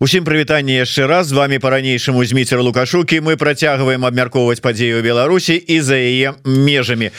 [0.00, 1.26] Усім прывітанне яшчэ раз.
[1.26, 7.10] З вами по-ранейшаму зміцер лукашукі мы працягваем абмяркоўваць падзею Беларусі і за яе межамі.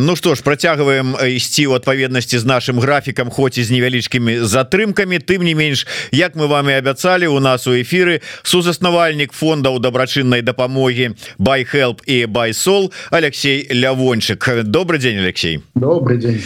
[0.00, 5.20] Ну што ж працягваем ісці ў адпаведнасці з нашим графікам хоць і з невялічкімі затрымкамі.
[5.20, 11.12] Тым не менш як мы вами абяцалі у нас у эфиры сузаснавальнік фондаў дабрачыннай дапамогі
[11.36, 14.64] байхелп і байсол Алексей лявончык.
[14.64, 15.60] Добрый день Алексей.
[15.76, 16.40] Добрый день.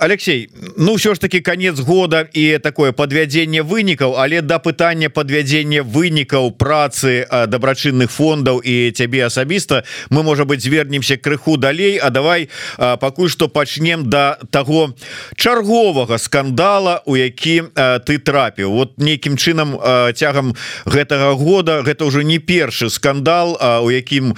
[0.00, 0.48] Алексей
[0.80, 5.82] Ну ўсё ж таки конец года і такое подвядзенне вынікаў але да да пытання подвядзення
[5.82, 9.82] вынікаў працы дабрачынных фондаў і цябе асабіста.
[10.10, 14.94] Мы можа быть звернемся крыху далей А давай пакуль что пачнем до да того
[15.36, 18.70] чарговага скандала у які ты трапіў.
[18.70, 19.74] Вот нейкім чынам
[20.14, 20.54] цягам
[20.86, 24.34] гэтага года гэта уже не першы скандал у якім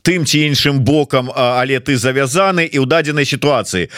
[0.00, 3.92] тым ці іншым бокам але ты завязаны і ў дадзенай сітуацыі.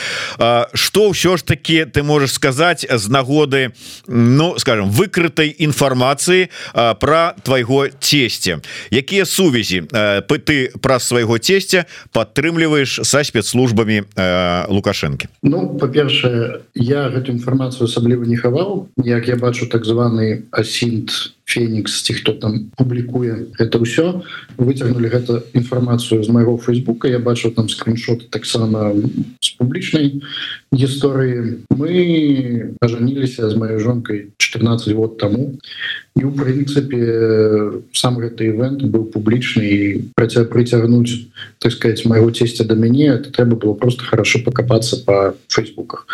[0.74, 3.70] Что ўсё ж таки ты можешь сказаць з нагоды
[4.08, 9.84] Ну скажем выкрытай гэтай інфармацыі про твайго цесця якія сувязі
[10.44, 14.08] ты праз свайго цесця падтрымліваеш са спецслужбамі
[14.68, 15.28] лукашэнкі?
[15.42, 18.88] Ну па-першае я гэту інфармацыю асабліва не хаваў.
[19.04, 24.24] Як я бачу так званы асінт фенікс ці хто там публікуе это ўсё
[24.56, 27.08] выцягнули гэта інфармацыю з майго фейсбука.
[27.08, 28.96] Я бачу там скриншот таксама
[29.40, 30.24] з публічнай
[30.72, 31.64] гісторыі.
[31.70, 35.58] Мы ажаніліся з маёй жонкой 14 год тому
[36.16, 42.74] і у прынцыпе сам гэты івент быў публічны праця прыцягнуць так сказать майго цесця да
[42.74, 43.20] мяне.
[43.20, 46.06] Это трэба было просто хорошо покопацца по фейсбуках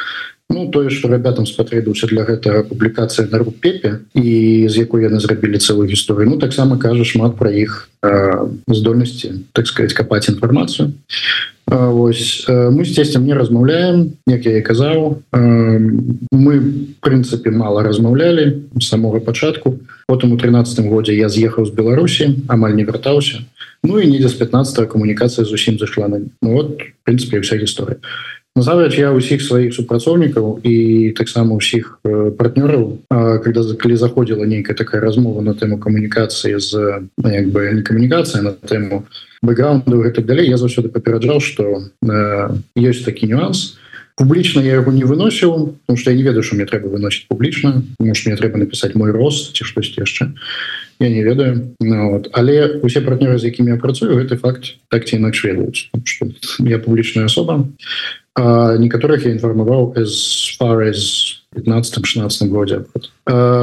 [0.51, 5.63] Ну тое что ребятам спатрэбіўся для гэтага публікацыя на рупепе і з якой яны зрабілі
[5.63, 6.27] цэлую гісторыю.
[6.27, 7.87] Ну таксама кажа шмат пра іх
[8.67, 10.99] здольнасці так сказать капаць інфармацыю.
[11.71, 15.23] Вось мы з цесцем не размаўляем як я і казаў.
[15.31, 16.53] Мы
[16.99, 19.79] прынцыпе мало размаўлялі самога пачатку.
[20.11, 23.47] Потым у 13 годзе я з'ехаў з Беларусі амаль не вяртаўся.
[23.87, 28.03] Ну і недзе з 15 камунікацыя зусім зашла на ну, вот прынцыпе вся гісторыя
[28.59, 30.77] Назаваць я ўсіх сваіх супрацоўнікаў і
[31.15, 32.99] таксама ўсіх партнёраў
[33.47, 38.53] когда калі заходзіла нейкая такая размова на тэму камунікацыі з як бы не камунікацыя на
[38.59, 39.07] тэму
[39.47, 41.95] бэкграунду гэтак далей я заўсёды папераджаў што
[42.75, 43.79] ёсць такі нюанс
[44.19, 47.87] публічна я яго не выносіў потому что я не ведаю що мне трэба выносіць публічна
[48.03, 50.35] может мне трэба напісаць мой рост ці штось яшчэ
[51.01, 51.75] я не ведаю.
[51.81, 52.29] Ну, вот.
[52.33, 55.89] але усе партнеры з якімі я працую гэты факт так ці інакш ведаюць
[56.61, 57.65] я публічная асоба
[58.37, 60.15] некаторых я інфармаваў as
[60.59, 62.81] far as 15-16 годзе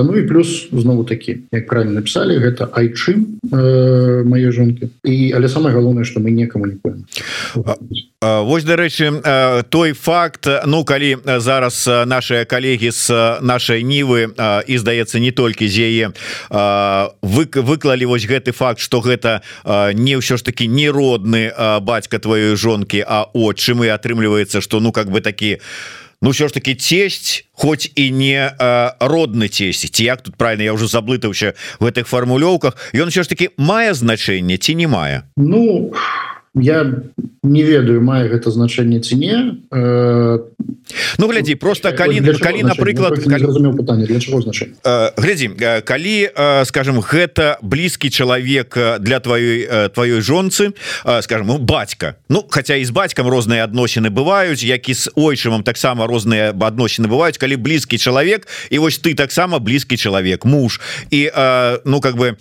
[0.04, 5.48] Ну і плюс знову такі як правильно написали гэта айчым э, маёй жонки і але
[5.50, 7.06] самое галоўнае что мы не камунікуем.
[8.22, 14.36] Вось дарэчы той факт Ну калі зараз наши калегі з нашай нівы
[14.68, 16.06] і здаецца не толькі з яе
[17.24, 19.42] вы выклалі вось гэты факт что гэта
[19.96, 24.80] не ўсё ж таки не родны бацька твоей жонки А от чым і атрымліваецца что
[24.80, 29.50] ну как бы такі у Ну все ж таки тесть хоть і не э, родны
[29.50, 33.50] тесці ці як тут правильно я уже заблытаўся в гэтых фармулёўках ён все ж таки
[33.58, 35.94] мае значэнне ці не мае Ну
[36.62, 36.94] я
[37.44, 39.36] не ведаю мае гэта значэнне ці не
[39.72, 40.40] э...
[41.18, 43.20] Ну глядзі просто калі калі напрыклад
[45.18, 45.48] глядзі
[45.84, 46.16] калі
[46.66, 50.74] скажем гэта блізкі чалавек для твоей твоёй жонцы
[51.22, 56.08] скажем ну, бацька Ну хотя і з бацькам розныя адносіны бываюць які з ойчымам таксама
[56.08, 60.82] розныя адносіны бываюць калі блізкі чалавек і вось ты таксама блізкі чалавек муж.
[61.12, 61.32] І
[61.86, 62.38] ну как бы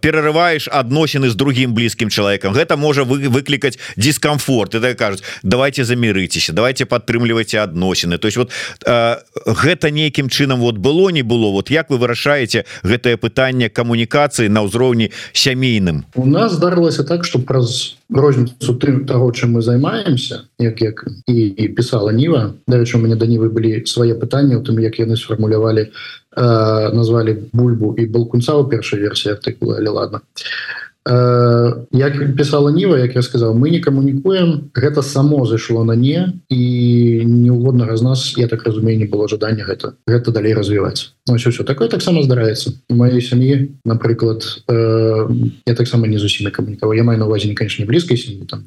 [0.00, 3.51] перарываешь адносіны з другим блізкім чалавекам гэта можа вы выклікаць
[3.96, 4.74] дискомфорт.
[4.74, 8.50] Это кажуць давайте замірыцеся давайте падтрымлівайце адносіны то есть вот
[8.86, 11.50] э, гэта нейкім чынам вот было не было.
[11.50, 16.04] Вот як вы вырашаеце гэтае пытанне камунікацыі на ўзроўні сямейным?
[16.14, 21.46] У нас здарылася так что праз розніцу тым того чым мы займаемся як як і,
[21.46, 25.16] і писала Ніва дарэчы у мяне да нівы былі свае пытанні у тым як яны
[25.16, 32.70] сфармулявалі э, назвалі бульбу і балкунца у першай версіі артыкула але ладно а як писала
[32.72, 38.02] Ніва як я сказал мы не камунікуем гэта само зайшло на не і неугоднага з
[38.02, 42.22] нас я так разумею не было жадання гэта гэта далей развіваць все все такое таксама
[42.22, 42.72] здараецца.
[42.90, 45.28] Моей сям'і напрыклад э,
[45.66, 46.94] я таксама не зусім камунікаваў.
[46.94, 48.66] Я маю на увазе конечно блізкай сям'і там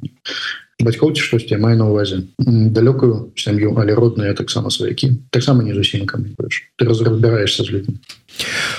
[0.79, 5.19] бацькоў ці штосьці маю на увазе далёкую сям'ю але родная таксама сваякі.
[5.31, 6.71] Таксама не зусім камунікуеш.
[6.79, 7.95] Ты разбіраешься з людьми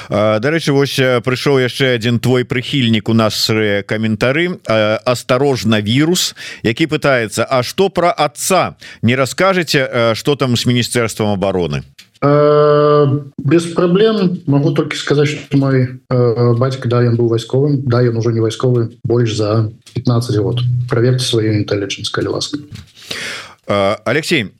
[0.09, 3.51] Дарэчы вось прыйшоў яшчэ один твой прыхільнік у нас
[3.87, 4.59] каментары.
[5.05, 8.77] Осторожно вирус які пытается А что про отца?
[9.03, 11.83] Не расскажете что там с міністэрством обороны
[12.23, 18.17] без праблем могу только сказать что мой э, бацька да ён был вайсковым да ён
[18.17, 20.61] уже не вайсковы больш за 15 год.
[20.89, 21.65] Проверьте свою
[22.13, 22.59] калі ласка.
[24.05, 24.53] Алексей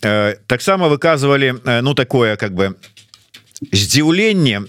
[0.47, 2.75] таксама выказывали ну такое как бы
[3.73, 4.61] здзіўленне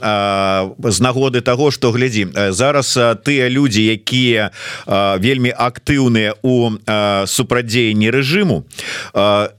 [0.83, 4.51] з нагоды того что глядзі зараз тыя люди якія
[5.19, 6.71] вельмі актыўныя у
[7.27, 8.63] супрадзеянні рэжыму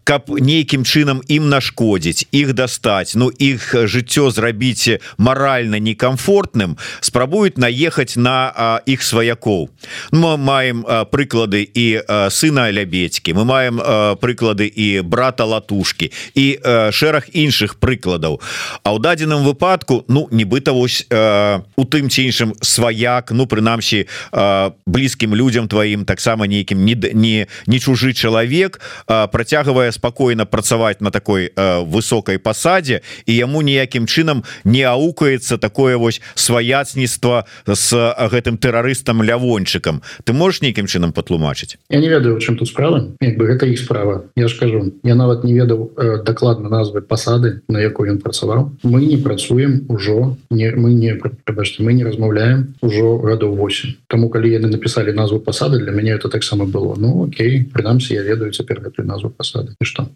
[0.04, 8.16] каб нейкім чынам ім нашкодзіць іх дастаць Ну іх жыццё зрабіць маральна некомфортным спрабуюць наехаць
[8.16, 9.68] на іх сваякоў.
[10.12, 13.82] Мы маем прыклады і сына лябедькі мы маем
[14.22, 16.46] прыклады і брата латушки і
[16.94, 18.40] шэраг іншых прыкладаў.
[18.84, 24.06] А ў дадзеным выпадку ну нібыта вось э, у тым ці іншым сваяк ну прынамсі
[24.06, 28.78] э, блізкім людям тваім таксама нейкім не не не чужы чалавек
[29.08, 35.58] э, працягвае спакойна працаваць на такой э, высокой пасадзе і яму ніякім чынам не аукаецца
[35.58, 37.90] такое вось сваяцніцтва с
[38.30, 40.02] гэтым тэрарыстам лявончыкам.
[40.24, 41.78] Ты можешь нейкім чынам патлумачыць?
[41.90, 43.10] Я не ведаю чым тут справа.
[43.20, 44.92] Як бы гэта іх справа Я ж кажу.
[45.02, 48.78] Я нават не ведаў э, дакладна назвы пасады на якой ён працаваў.
[48.82, 54.28] Мы не працуем ужо не мы не прабачце мы не размаўляем ужо гадоў 8 Таму
[54.28, 56.94] калі яны написали назву пасады для мяне это таксама было.
[56.96, 59.74] Ну Окей прынамсі я ведаю цяпер гэтую назву пасады.
[59.80, 60.08] І что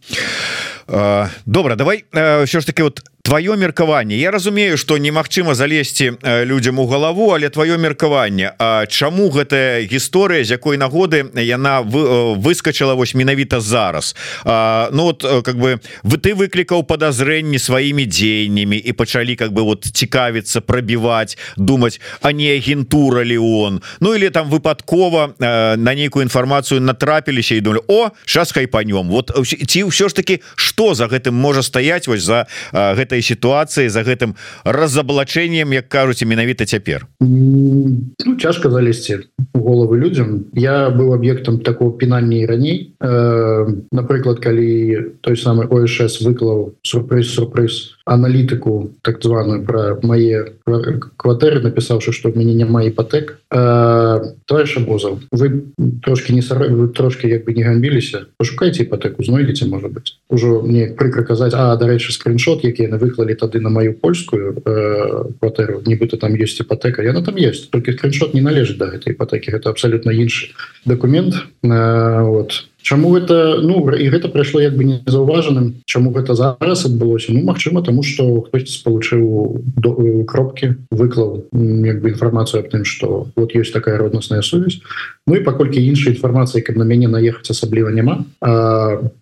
[1.47, 4.17] добра давай ўсё ж таки вот твоё меркаванне.
[4.17, 8.53] Я разумею что немагчыма залезці людям у галаву але твоё меркаванне.
[8.89, 14.17] Чаму гэтая гісторыя з якой нагоды яна выскочыла вось менавіта зараз?
[14.45, 19.63] А, Ну вот как бы вы ты выклікаў подазрэнні сваімі дзеяннямі і пачалі как бы
[19.63, 23.83] вот цікавіцца пробіваць думать а не агентура ли он?
[24.01, 29.85] Ну или там выпадкова на нейкую інфармацыю натрапіліся і думали О сейчас хайпанем вот ці
[29.85, 34.35] ўсё ж таки что за гэтым можа стаять вось за гэта гэтай сітуацыі за гэтым
[34.65, 37.07] разаблачэннем як кажуць менавіта цяпер.
[37.21, 42.95] Ну, цяжка залезці головы людям я быў аб'ектам такого пінання і раней.
[43.01, 51.61] Э, напрыклад калі той самы ОШС выклаў сюрприз сюрприз аналітыку так званую про мае кватэры
[51.63, 53.39] напісаўшы што мяне няма іпатэк.
[53.51, 55.69] Товарищ бозаў вы
[56.03, 58.27] трошки не сара вы трошки як бы не гамбіліся.
[58.39, 63.35] Пошукайце іпатэку знойдзеце можа быть ужо мне прыкра казаць А дарэчы скриншот які яны выклалі
[63.35, 68.35] тады на маю польскую э, кватэру нібыта там есть іпатэка яна там есть только скриншот
[68.35, 70.55] не належыць да гэтай іпатэкі гэта абсолютно іншы
[70.85, 76.85] документ э, вот Чаму это ну і гэта прайшло як бы незаўважаным Чаму гэта зараз
[76.87, 77.33] адбылося?
[77.33, 83.29] Ну Мачыма тому что хтось спалучыў до кропки выклаў як бы інфармацыю аб тым что
[83.37, 84.81] вот есть такая роднасная сувязь.
[85.27, 88.27] Ну і паколькі іншай інфармацыі каб на мяне наехаць асабліва няма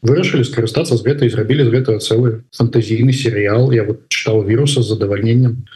[0.02, 3.72] вырашылі скарыстацца з гэтай зрабілі з гэтага цэлы фантазійны серыял.
[3.72, 5.68] Я вот чытаў віруса з задавальненнем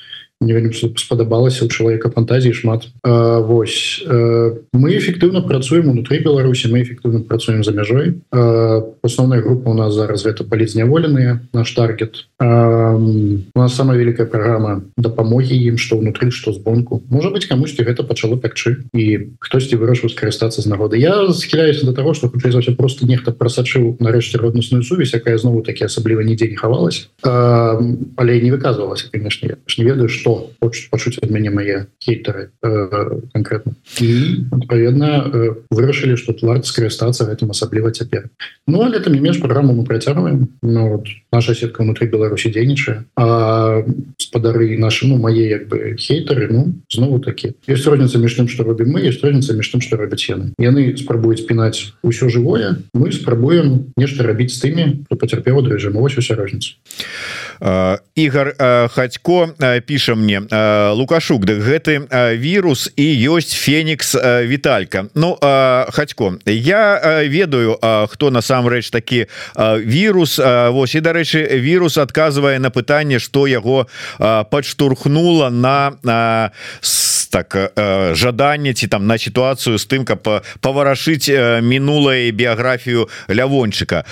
[0.96, 2.88] спадабалася у чалавека фантазіі шмат.
[3.02, 9.70] А, Вось а, мы эфектыўна працуем унутры Беларусі мы эфектыўна працуем за мяжой асноўная група
[9.70, 12.26] у нас зараз гэта палізняволеныя наш таргет.
[12.40, 18.02] У нас самая великкая праграма дапамогі ім што ўнутры што збонку можа быть камусьці гэта
[18.02, 20.98] пачало пякчы і хтосьці вырашыў скарыстацца з нагоды?
[20.98, 25.38] Я схіляюся до того что хутчэй за ўсё просто нехта прасачыў нарэшце роднасную сувязь якая
[25.38, 30.88] знову такі асабліва нідзе не хавалась але не выказывалася конечно я не ведаю что хочуць
[30.90, 33.74] пачуць ад мяне мае хейтары э, конкретно.
[34.50, 38.30] Адпаведна э, вырашылі что варт скарыстацца гэтым асабліва цяпер
[38.66, 43.04] Ну але это не менш праграму мы працягваем ну, вот, наша сетка внутри Беларусі дзейнічае
[44.18, 48.64] спадары наши ну мае як бы хейтары Ну знову такі есть розніца між тым что
[48.64, 53.12] робім мы есть розніца між тым что робяць яны яны спрабуюць пінаць усё жывое мы
[53.12, 56.74] спрабуем нешта рабіць з тымі кто пацярпеў ад рэжыму вось уся розніца
[58.14, 58.54] Ігор
[58.90, 59.54] хацько
[59.86, 60.42] піша мне
[60.94, 64.14] лукашук дык гэты вірус і ёсць Фенікс
[64.48, 65.06] Віталька.
[65.14, 65.38] Ну
[65.90, 67.78] хацько я ведаю
[68.08, 73.86] хто насамрэч такі вірус Вось і дарэчы вірус адказвае на пытанне што яго
[74.18, 76.50] падштурхнула на
[77.34, 77.74] так
[78.14, 80.22] жаданне ці там на сітуацыю з тым каб
[80.62, 81.26] паварашыць
[81.66, 84.06] мінулае біяграфію лявончыка.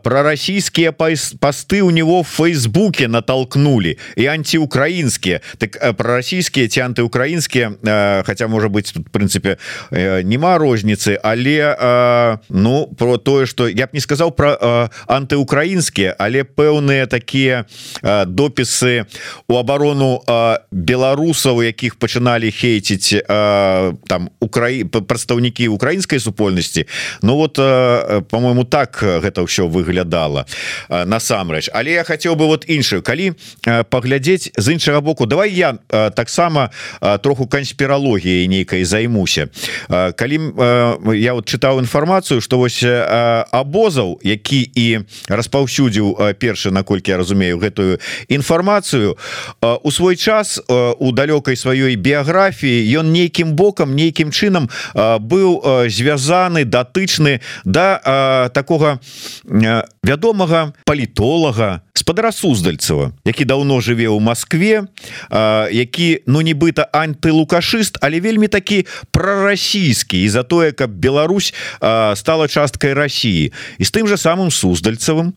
[0.00, 5.44] Про расійскія пасты ў него в фейсбуке натолкнули і антиукраінскія.
[5.58, 9.60] Так про расійскія ці антыукраінскія хотя можа быть тут прынцыпе
[10.24, 11.76] нема розніцы але
[12.48, 17.68] ну про тое что я б не сказал про антыукраінскія але пэўныя такія
[18.24, 19.04] допісы
[19.48, 20.24] у оборону
[20.72, 26.86] беларусаў якіх пачыналі хейціць там Украі прадстаўнікі украінскай супольнасці
[27.22, 27.58] Ну вот
[28.30, 30.46] по-моему так гэта ўсё выглядала
[30.88, 31.70] насамрэч.
[31.74, 33.02] Але я хотел бы вот іншую.
[33.02, 33.34] Калі
[33.90, 35.78] паглядзець з іншага боку давай я
[36.14, 36.70] таксама
[37.22, 39.48] троху канспіралогіяй нейкай займуся.
[39.90, 40.38] Калі
[41.18, 47.98] я вот чытаў інфармацыю что вось абозаў які і распаўсюдзіў першы наколькі я разумею гэтую
[48.28, 49.18] інфармацыю
[49.82, 57.40] у свой час у далёкай сваёй біяграфіі ён нейкім бокам нейкім чынам быў звязаны датычны
[57.64, 59.00] да такога
[60.04, 64.84] вядомага палітолага спадара суздальцева які давно жыве ў Москве
[65.72, 70.22] які ну нібыта антылукашыст але вельмі такі прарасійскі.
[70.22, 71.54] І за тое каб Беларусь
[72.14, 75.34] стала часткай Росіі і з тым же самым суздальцевым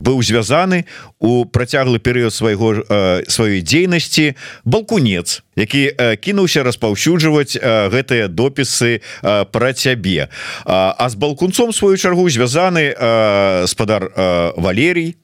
[0.00, 0.84] быў звязаны
[1.20, 2.84] у працяглы перыяд свайго
[3.28, 4.34] сваёй дзейнасці
[4.64, 10.28] балкунец які кінуўся распаўсюджваць гэтыя допісы пра цябе.
[10.64, 12.94] А з балкунцом сваю чаргу звязаны
[13.66, 14.10] спадар
[14.56, 15.14] Валерій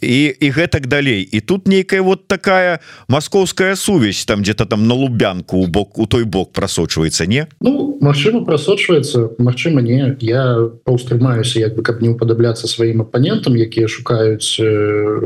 [0.00, 1.22] і і гэтак далей.
[1.22, 6.06] І тут нейкая вот такая маскоўская сувязь там где-то там на лубянку у бок у
[6.06, 7.46] той бок прасочваецца не?
[7.60, 10.16] Ну Мачыма прасочваецца Мачыма не.
[10.20, 14.56] Я паўстрымаюся як бы каб не уподабляцца сваім апанентам якія шукаюць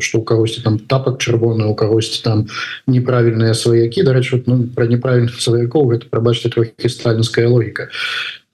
[0.01, 2.47] что у кагосьці там тапак чырвоны у кагосьці там
[2.87, 7.89] неправільныя сваякі дарэчы ну, про неправільных сваякоў гэта прабачце трохі сталінская логіка.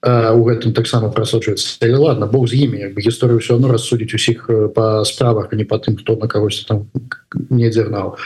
[0.05, 1.81] У гэтым таксама прасочваецца.
[1.97, 5.97] Ладно Бог з імі гісторыю все одно рассудзіць усіх па справах а не по тым
[5.97, 6.85] хто на кагось там
[7.49, 8.17] не дзірнаў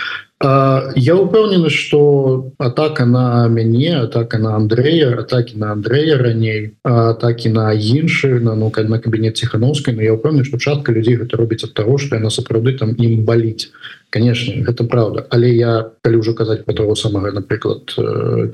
[0.42, 7.74] я упэўнены что атака на мяне атака на Андрея атаки на Андрея раней атаки на
[7.74, 11.74] іншых на ну на кабінет ціхановскай но я упэўнены что частка людзей гэта робіць ад
[11.74, 13.68] того что яна сапраўды там ім баліць
[14.10, 15.26] конечно это правда.
[15.30, 17.94] Але я калі ўжо казаць по того самага напрыклад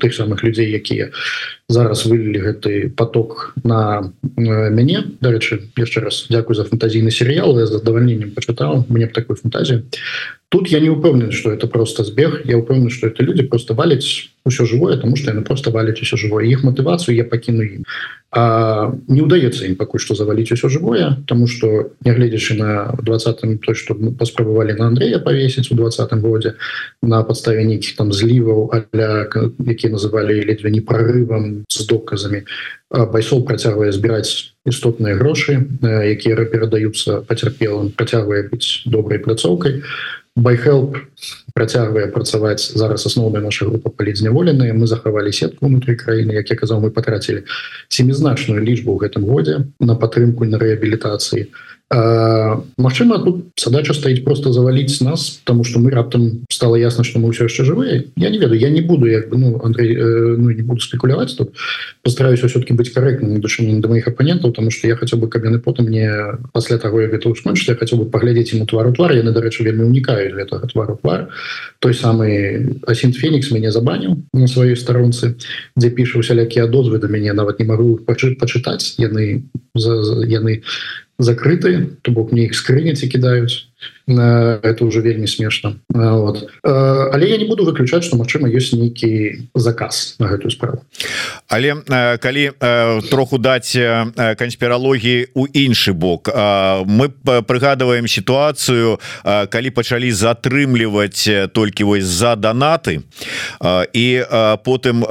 [0.00, 1.10] тых самых людзей якія
[1.68, 5.16] зараз вылілі гэты поток на мяне.
[5.20, 9.84] Дарэчы яшчэ раз дзякую за фантазійны серыял я з задавальненнем пачытаў мне б такой фантазію
[10.48, 14.30] тут я не упэўнен что это просто збег я упэўнен что это люди просто валяць
[14.46, 16.46] усё живое тому что яны просто валяць усё живое.
[16.46, 17.84] Іх мотывацыю я пакіну ім
[18.30, 23.74] а не удаецца ім пакуль что заваліць усё живое тому что нягледзячы на двадцатым то
[23.74, 26.54] что мы паспрабавалі на Андрея повесіць у двадцатым годзе
[27.02, 29.30] на подставе нейкіх там зліваў аля
[29.64, 32.42] які называлі ледзьве не прорывам з доказамі
[32.90, 39.80] байсол працягвае збіраць істотныя грошы якія перадаюцца пацярпелым працягвае быць добрай пляцоўкай
[40.36, 40.98] байhelп
[41.56, 44.76] працягвае працаваць зараз асноўная наша група палізняволеныя.
[44.76, 47.48] Мы захавалі сетку унутры краіны як я казаў мы патрацілі
[47.88, 51.48] семізначную лічбу ў гэтым годзе на падтрымку на рэабілітацыі
[51.88, 57.30] Магчыма тут задача стаіць просто заваліць нас тому что мы раптам стало ясно что мы
[57.30, 60.62] ўсё яшчэ жывыя я не ведаю я не буду як ну Андрей э, ну, не
[60.62, 61.54] буду спекуляваць тут.
[62.02, 65.60] Постараюсь все-таки быть корректным душэннем до моих оппонентаў потому что я хотел бы каб яны
[65.60, 66.10] потым мне
[66.52, 69.86] пасля того я гэта скончыць я хотел бы паглядзець ему твару твар яны дарэчы вельмі
[69.86, 71.30] унікаюць гэтага твару твар
[71.78, 75.38] той самый асін фенікс мяне забаніў на сваёй старонцы
[75.78, 79.46] дзе піша усялякія дозвы до мяне нават не могу пачытаць яны
[79.78, 80.66] за, яны
[81.18, 83.68] закрыты то бок мне іх скрыняць і кідаюць
[84.08, 86.48] это уже вельмі смешно вот.
[86.62, 90.82] Але я не буду выключаць что Мачыма ёсць нейкі заказ на гэтую справу
[91.48, 91.74] але
[92.18, 92.50] калі
[93.10, 93.76] троху даць
[94.38, 96.28] канспіралогіі у іншы бок
[96.86, 103.02] мы прыгадываем сітуацыю калі пачалі затрымліваць толькі вось за данаты
[103.92, 104.06] і
[104.64, 105.06] потым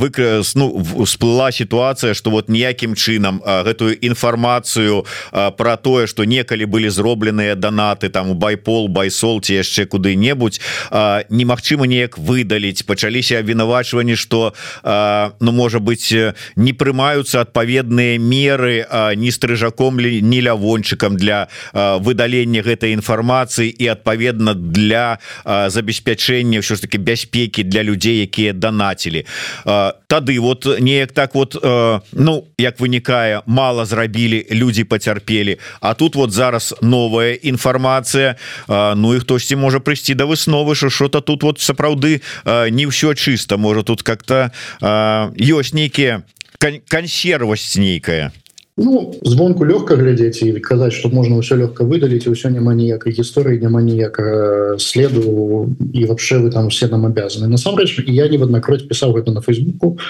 [0.00, 0.72] выкрыс ну
[1.04, 8.08] всплыла сітуацыя что вот ніякім чынам гэтую інфармацыю про тое что некалі былі зробленыя данаты
[8.08, 10.60] там у байпол байсол ці яшчэ куды-небудзь
[11.28, 12.82] немагчыма неяк выдаліць.
[12.86, 14.54] Пачаліся абвінавачванні что
[15.40, 16.14] ну можа быть
[16.56, 24.54] не прымаюцца адпаведныя меры не стрыжаком ли не лявончыкам для выдалення гэтай інфармацыі і адпаведна
[24.54, 29.26] для забеспячэння ўсё ж таки бяспекі для людзей якія данацілі.
[29.64, 31.56] Тады вот неяк так вот
[32.12, 35.58] ну як вынікае мало зрабілі люди пацярпелі.
[35.80, 38.36] А тут вот зараз новая інфармацыя.
[38.68, 42.20] Ну і хтосьці можа прыйсці да высновы що что-то тут вот сапраўды
[42.70, 43.56] не ўсё чыста.
[43.56, 44.50] Можа тут как-то
[44.82, 46.22] ёсць нейкія
[46.88, 48.32] кансервасць нейкая
[48.76, 53.62] Ну звонку лёгка глядзець і казаць что можна ўсё лёгка выдаліць ўсё няма ніякай гісторыі
[53.62, 58.82] няма ніякага следу і вообще вы там все нам абязаны насамрэч я не в аднакроць
[58.82, 60.02] пісаў гэта на фейсбуку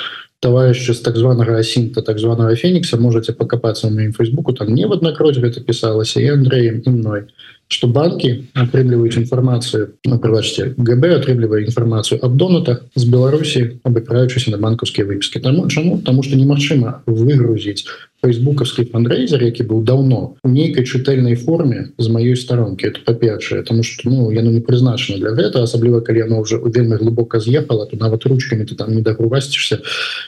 [0.44, 4.92] товарища с так званого асинта так званого феникса можете покопаться моим фейсбуку там не в
[4.92, 7.22] однокроде это писалось и андреем и мной
[7.68, 14.60] что банки атрымліваюць інфармацыю на прывачце ГБ атрымлівае інфармацыю аб донатах з Беларусі абыкраючыся на
[14.60, 17.88] банкаўскія выпіскі таму чаму тому что немагчыма выгрузіць
[18.24, 23.82] фейсбукаўскі фандрейзер які быў давно у нейкай чытальнай форме з маёй старонкі это па-першае тому
[23.82, 27.96] что ну яно не прызначана для гэта асабліва калі яно уже вельмі глубоко з'ехала то
[27.96, 29.80] нават ручками ты там не дагрувасцішся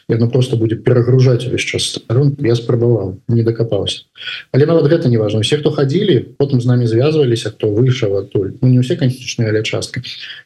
[0.08, 2.36] яно просто будет перагружаць увесь час сторон.
[2.40, 4.08] Я спрабаваў не дакапаўся
[4.52, 8.16] але нават гэта не важно все хто хадзілі потым з нами звязвали высваивались кто вышел
[8.16, 10.02] оттуль ну, не все конечные але частка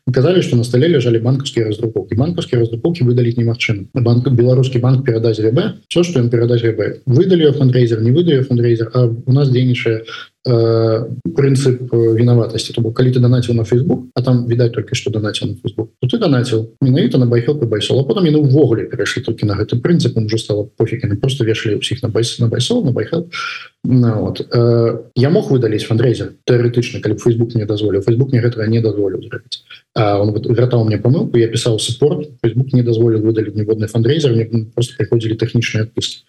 [0.09, 5.40] сказали что на столе лежали банковские раздрукоўки банковские раздрукоўки выдалить немагчым банк беларускі банк перадать
[5.40, 7.02] РБ все что им передать РБ
[7.40, 10.04] выдали фандрейзер не выдаю фандрейзер а у нас дзейнічае
[10.49, 11.04] Э,
[11.37, 15.49] прынцып э, вінаватасці то калі ты данаціў на Facebook а там відаць только что данаціў
[15.49, 15.92] на Facebook.
[16.00, 19.76] То ты данаціў менавіта на байхел байсол а потом яны увогуле перайшлі толькі на гэты
[19.76, 23.30] прынцып уже стало пофиг яны просто вешалі ўсіх на байс на байсол на байхел ну,
[23.84, 24.46] вот.
[24.52, 26.34] Э, я мог выдаліць фандрейзер?
[26.44, 29.64] Тэоретычна калі Facebook не дазволіў Facebook мне гэтага не дазволіў зрабіць
[29.96, 34.94] он вяртаў мне памылку я пісаў суппорт Facebook не дазволіў выдаліць ніводны фандрейзер мне просто
[34.99, 36.22] приходзілі тэхнічныя адпускі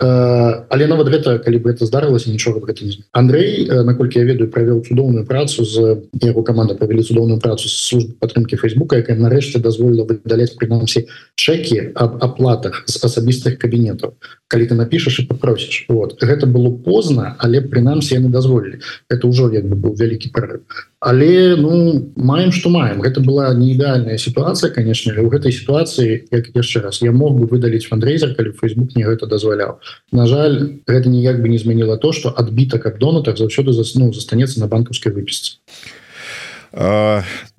[0.00, 4.84] але нават гэта калі бы это здарылася нічога гэта не Андрей наколькі я ведаю правёў
[4.86, 10.04] цудоўную працу з яго команда правялі цудоўную працу з службы падтрымки фейсбука якая нарэшце дазволіла
[10.04, 14.14] выдаляць прынамсі чекі об аплатах з асабістых кабінетаў
[14.50, 16.18] калі ты напішаш і попросіш вот.
[16.22, 20.66] Гэта было позна але прынамсі яны дазволілі это ўжо як бы быў вялікі прорыв.
[20.98, 23.00] Але ну маем что маем.
[23.00, 27.46] Гэта была не ідэальная сітуацыя конечно у гэтай сітуацыі як яшчэ раз я мог бы
[27.46, 29.78] выдаліць фандрейзер калі Facebook не гэта дазваляў
[30.10, 34.60] На жаль гэта ніяк бы не змяніла то что адбітак ад донатах заўсёды засну застанецца
[34.60, 35.62] на банкаўскай выпісцы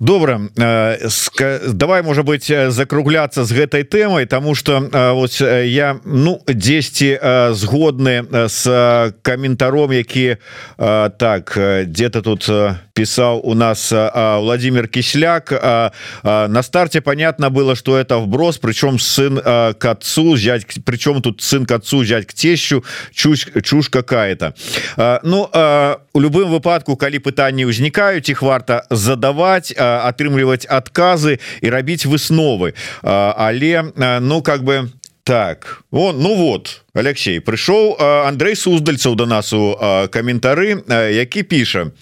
[0.02, 0.40] добра
[1.68, 4.80] давай можа быть закругляться з гэтай темой тому что
[5.14, 10.36] вот я ну 10 згодны с каментаром які
[10.76, 12.50] так где-то тут
[12.94, 19.84] писал у нас Владимир Кисляк на старте понятно было что это вброс причем сын к
[19.84, 24.54] отцу взять причем тут сын к отцу взять к тещу чушь чушь какая-то.
[25.22, 25.48] Ну
[26.14, 29.72] у любым выпадку калі пытанні ўзнікаюць их варта задавать
[30.08, 32.74] атрымліваць адказы і рабіць высновы.
[33.02, 34.88] Але ну как бы
[35.24, 39.78] так он ну вот Алексей прыйшоў Андрей суздальцаў до нас у
[40.10, 40.82] каментары
[41.14, 41.92] які піша у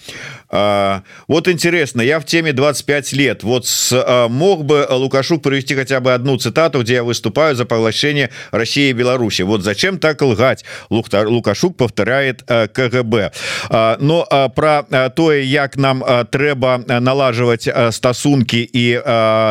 [0.51, 3.43] А, вот интересно, я в теме 25 лет.
[3.43, 7.65] Вот с, а, мог бы Лукашук привести хотя бы одну цитату, где я выступаю за
[7.65, 9.43] поглощение России и Беларуси.
[9.43, 10.65] Вот зачем так лгать?
[10.89, 13.31] Лукашук повторяет а, КГБ.
[13.69, 14.83] Но про
[15.15, 19.01] то, як нам трэба налаживать стасунки и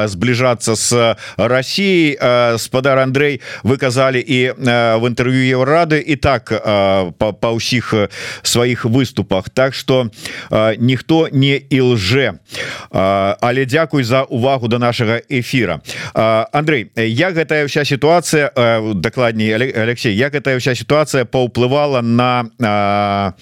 [0.06, 2.18] сближаться с Россией,
[2.58, 7.94] спадар Андрей, вы казали и в интервью Еврорады, и так по, по всех
[8.42, 9.50] своих выступах.
[9.50, 10.10] Так что
[10.50, 12.34] не ніхто не і лже
[12.90, 15.80] але Дякуй за увагу до нашага эфира
[16.52, 18.50] Андрей як гэтая вся сітуацыя
[18.94, 23.34] дакладней Алексей як гэтая вся сітуацыя паўплывала на на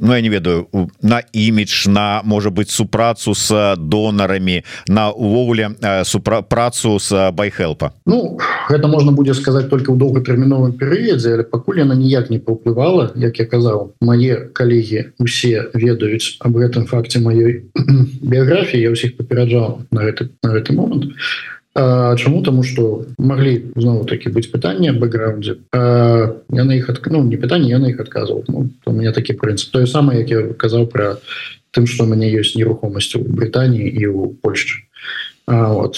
[0.00, 0.66] Ну я не ведаю
[1.02, 5.70] на імідж на можа быть супрацу с донарами на увогуле
[6.04, 7.92] супра працу с байхелпа.
[8.06, 13.12] Ну гэта можна будзе сказать только ў доўгатэрміновым перыядзе але пакуль яна ніяк не паўплывала
[13.14, 17.70] як я казаў мае калегі усе ведаюць об гэтым факце маёй
[18.30, 24.04] біяграфіі я ўсіх папераджаў на гэты на гэты момант а Чаму тому что могли знову
[24.04, 25.58] таки быць пытанне бэкграунде.
[25.72, 29.72] Я на іх ну, не пытанне я на іх адказваў ну, у меня такі прынцып
[29.72, 31.18] тое самае як я казаў про
[31.74, 34.86] тым что у мяне ёсць нерухомасць у Брытаніі і у Польшчы
[35.46, 35.96] вот.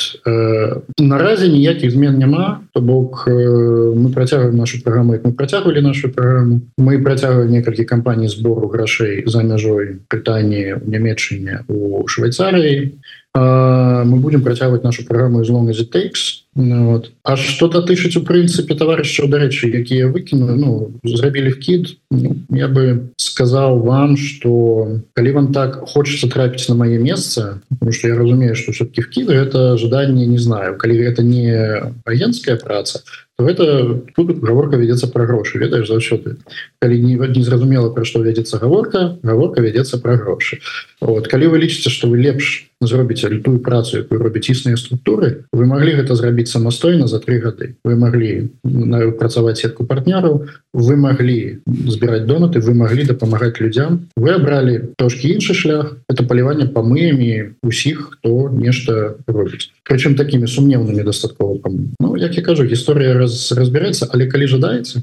[0.98, 6.98] Наразі ніякіх змен няма то бок мы працягваем нашу праграму мы працягвалі нашу праграму мы
[7.02, 12.98] працягваем некалькі кампаній збору грашэй за мяжой пытанні в нямметчыне у швейцарыі
[13.36, 17.10] мы будем працягваць нашу праграму из long as it takes ну, вот.
[17.22, 20.70] А что датычыць у прынцыпе товарищаў дарэчы якія выкіну ну
[21.04, 26.96] зрабілі вкид ну, я бы сказал вам что калі вам так хочется трапіць на мое
[26.96, 30.78] месца потому что я разумею что все-таки вкид это ожидание не знаю.
[30.78, 31.52] Калі это не
[32.06, 33.02] агентская праца
[33.36, 36.40] то это тут гаворка вядется про грошы ведаешь заўсёды
[36.80, 40.60] калі не незразумела про что вядется гаворка гаворка вядется про грошы
[40.95, 41.28] то вот.
[41.28, 45.96] Калі вы лічыце что вы лепш зробіце лютую працу якую робяць існыя структуры вы могли
[45.96, 47.76] гэта зрабіць самастойна за три гады.
[47.84, 48.52] Вы могли
[49.16, 55.54] працаваць сетку партнёраў вы могли збіраць донаты вы могли дапамагаць людям вы абралі трошки іншы
[55.54, 59.72] шлях это паліванне памыямі усіх хто нешта робіць.
[59.84, 61.56] Прычым такими сумневнымі дастаткова
[62.00, 65.02] Ну як я кажу гісторыя раз разбіраецца але калі жадаеце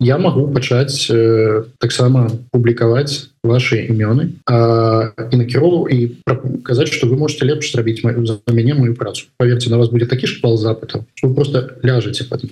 [0.00, 6.16] я могу пачаць э, таксама публікаваць ваши імёны і накіроў і
[6.64, 9.28] казаць что вы можете лепш зрабіць мою за мяне мою працу.
[9.36, 12.48] Поверьте на вас будет такі ж пал запытаў вы просто ляжете под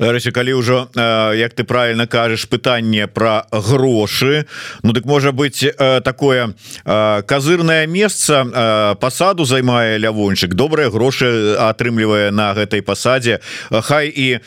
[0.00, 0.88] рэчы калі ўжо
[1.36, 4.46] як ты правильно кажаш пытанне про грошы
[4.82, 12.80] Ну дык можа быть такое казырное месца пасаду займае лявончык добрыя грошы атрымлівае на гэтай
[12.80, 13.40] пасадзе.
[13.70, 14.40] Хай і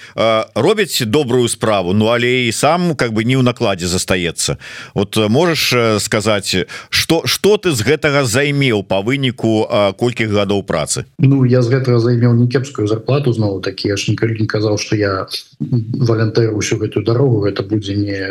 [0.56, 4.58] робяць добрую справу Ну але і сам как бы не ў накладзе застаецца.
[4.94, 11.06] Вот можешь сказаць что что ты з гэтага займеў по выніку колькіх гадоў працы?
[11.20, 14.78] Ну я з гэтага займеў не кепскую зарплату зноwu такі я ж ніколі не казаў
[14.78, 15.28] что я
[15.60, 18.22] валянтэр усю гэтую дарогу это будзе не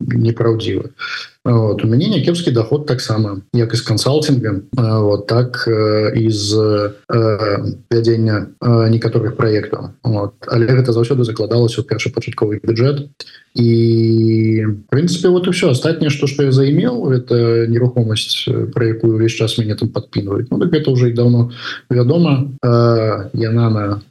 [0.00, 0.90] непраўдзіва
[1.48, 5.68] вот, у мяне някепскі доход таксама як из кансалтинга вот так
[6.14, 6.54] из
[7.90, 10.34] вядзення некаторых проектаў вот.
[10.46, 13.08] але гэта заўсёды закладалася ў першапачатковы бюджет.
[13.58, 19.32] І прынцыпе вот і все астатняе что что я займеў это нерухомасць про якую увесь
[19.32, 21.50] час мяне там подпінваюць ну, так это уже і давно
[21.90, 22.52] вядома
[23.34, 24.02] яна на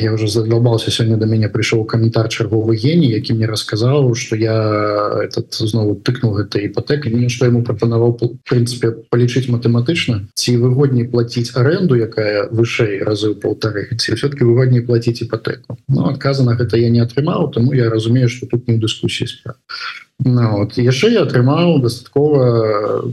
[0.00, 5.22] я уже задолбался сёння до мяне прыйшоў каментар чарговы гений які мне расказаў что я
[5.22, 8.14] этот знову тыкнул гэта і іпотэка что ему прапанаваў
[8.46, 15.22] прынцыпе палічыць матэматычна ці выгодней платіць аренду якая вышэй разы полторы ці все-таки выгодней платіць
[15.22, 19.26] іпотэку Ну адказана гэта я не атрымаў тому я разумею что тут не ў дыскусіі
[19.26, 19.58] справа
[20.24, 20.78] Ну, вот.
[20.80, 23.12] яшчэ я атрымаў дастаткова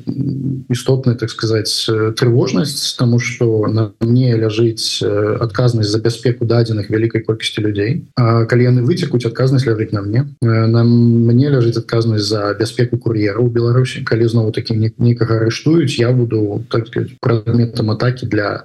[0.71, 1.83] істотны так сказаць
[2.15, 8.63] трывожнасць тому что на мне ляжыць адказнасць за бяспеку дадзеных вялікай колькасці людзей А калі
[8.63, 10.25] яны выцекуць адказнасць ляжыць на мне.
[10.41, 10.87] Нам
[11.27, 16.87] мне ляжыць адказнасць за бяспеку кур'еру Беларусі калі знову такі некага арыштуюць я буду так
[16.87, 18.63] сказать, прадметам атаки для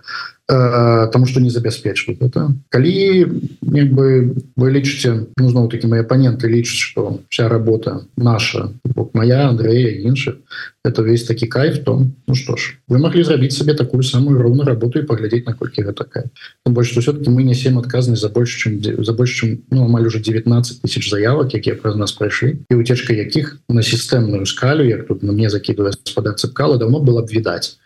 [0.49, 3.29] тому что не забяспечваюць это калі
[3.61, 9.13] як бы вы лічыце ну зноў таки мои апаненты лічаць что вся работа наша бок
[9.15, 10.41] моя Андрея іншых
[10.89, 14.65] это весь такі кайф то ну что ж вы могли зрабіць себе такую самую роўную
[14.65, 16.25] работу і паглядзець наколькі гэта такая.
[16.65, 20.21] Больше что все-таки мы несем адказнасць за больш чым за больш чым ну, амаль уже
[20.21, 25.23] 19 тысяч заявок якія праз нас прайшлі і уцечка якіх на сістэмную скалю як тут
[25.23, 27.77] на мне закидывае спада цыпкала давно было б відаць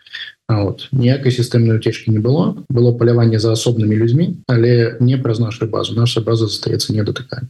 [0.49, 0.89] вот.
[0.91, 2.55] Ніякай сістэмнай утечки не было.
[2.69, 5.95] Было паляванне за асобнымі людзьмі але не праз нашу базу.
[5.95, 7.47] Наша база застаецца не датыкань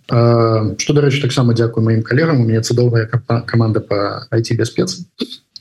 [0.78, 2.41] что дарэчы таксама дзякую маім калегам.
[2.41, 3.10] У меня цудоўная
[3.45, 5.06] команда по IT бяспецы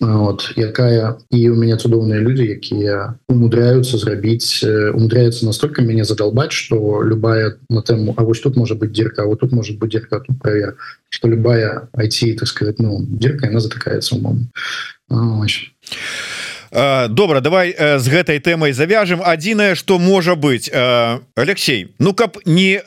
[0.03, 7.03] вот якая і у меня цудоўныя люди якія умудряются зрабіць умудряются настолько мяне задолбать что
[7.03, 10.41] любая на тэму А вось тут может быть дерка вот тут может быть дерка тут
[10.41, 10.77] провер
[11.09, 14.51] что любая IT так сказать ну дерка она затыкается умом.
[15.09, 15.73] Очень
[16.73, 22.81] добра давай з гэтай тэмай завяжем адзінае что можа быть Алексей Ну каб не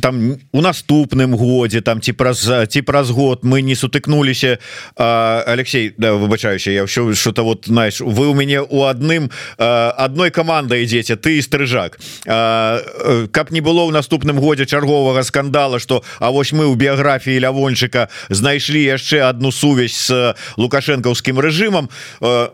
[0.00, 4.58] там у наступным годзе там ці праз ці праз год мы не сутыкнуліся
[4.96, 10.80] Алексей да, выбачающий я все что-то вот знаешь вы у мяне у адным одной команда
[10.80, 11.98] ідзеце ты стрыжак.
[12.24, 18.08] Каб не было ў наступным годзе чарговага скандала что А вось мы у біяграфіі лявончыка
[18.30, 21.90] знайшлі яшчэ одну сувязь с лукашэнкаўскім рэжымам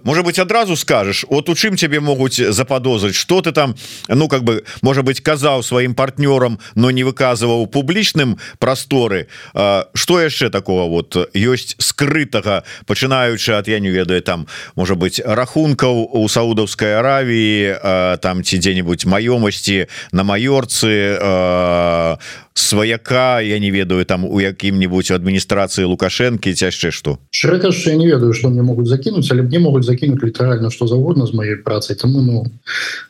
[0.03, 3.75] может быть адразу сразу скажешь вот у чым тебе могуць заподозрить что ты там
[4.09, 10.49] ну как бы может быть казаў сваім партнёрам но не выказываў публічным просторы что яшчэ
[10.49, 16.97] такого вот ёсць скрытага пачынаючы от я не ведаю там может быть рахункаў у саудаўской
[16.97, 17.77] Аравіі
[18.23, 22.17] там ці дзе-нибудь маёмасці на маёрцы
[22.55, 28.07] сваяка я не ведаю там у якім-нибудь у адміністрацыі лукашэнкі яшчэ что Шрэкаш, я не
[28.07, 31.97] ведаю что мне могуць закінуць але мне могуць закінуть літаральна что заўгодна з маёй працай.
[31.97, 32.47] Тому ну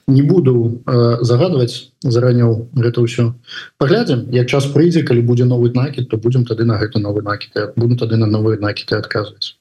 [0.09, 3.37] не буду э, загадваць зараняў гэта ўсё.
[3.79, 7.77] Паглядзім як час прыйдзе калі будзе новы накід то будем тады на гэты новы накід
[7.77, 9.57] буду тады на новыя накіты адказваць.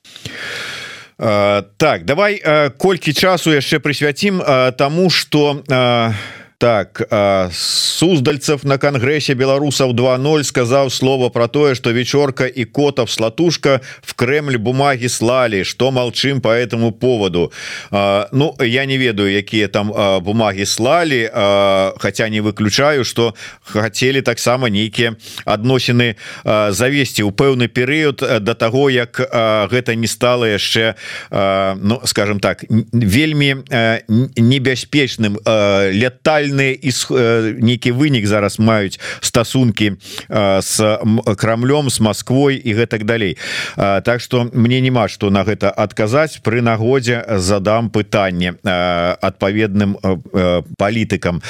[1.20, 6.12] Uh, так давай uh, колькі часу яшчэ прысвяцім uh, тому что uh,
[6.58, 7.08] так
[7.52, 14.14] суздальцев на конгрессе белорусов 20 сказал слово про тое что вечорка и котов слатушка в
[14.16, 15.64] Кремль бумаги слали.
[15.64, 17.52] Что молчим по этому поводу?
[17.92, 21.32] Ну я не ведаю якія там бумаги слали
[21.98, 26.16] хотя не выключаю что хотели таксама нейкіе адносіны
[26.70, 29.20] завесці у пэўны перыяд до того як
[29.72, 30.96] гэта не стало яшчэ
[31.32, 33.56] Ну скажем так вельмі
[34.38, 35.38] небяспечным
[36.54, 36.92] летальные і
[37.62, 39.98] нейкі вынік зараз маюць стасунки
[40.30, 41.00] с
[41.38, 43.38] крамлем с Москвой і гэтак далей.
[43.76, 46.40] Так что мне няма что на гэта адказаць.
[46.44, 49.98] При нагодзе задам пытанне адпаведным
[50.78, 51.42] палітыкам